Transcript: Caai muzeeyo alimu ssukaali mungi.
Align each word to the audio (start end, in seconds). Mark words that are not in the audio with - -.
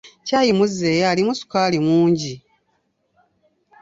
Caai 0.27 0.51
muzeeyo 0.59 1.05
alimu 1.11 1.31
ssukaali 1.35 1.77
mungi. 1.87 2.33